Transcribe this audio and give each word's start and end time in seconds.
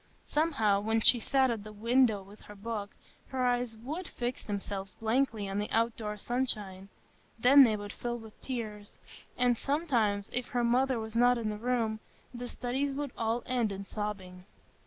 Somehow, 0.25 0.79
when 0.79 0.99
she 0.99 1.19
sat 1.19 1.51
at 1.51 1.63
the 1.63 1.71
window 1.71 2.23
with 2.23 2.41
her 2.45 2.55
book, 2.55 2.95
her 3.27 3.45
eyes 3.45 3.77
would 3.77 4.07
fix 4.07 4.43
themselves 4.43 4.95
blankly 4.99 5.47
on 5.47 5.59
the 5.59 5.69
outdoor 5.69 6.17
sunshine; 6.17 6.89
then 7.37 7.63
they 7.63 7.75
would 7.75 7.93
fill 7.93 8.17
with 8.17 8.41
tears, 8.41 8.97
and 9.37 9.55
sometimes, 9.55 10.27
if 10.33 10.47
her 10.47 10.63
mother 10.63 10.99
was 10.99 11.15
not 11.15 11.37
in 11.37 11.49
the 11.51 11.55
room, 11.57 11.99
the 12.33 12.47
studies 12.47 12.95
would 12.95 13.11
all 13.15 13.43
end 13.45 13.71
in 13.71 13.83
sobbing. 13.83 14.45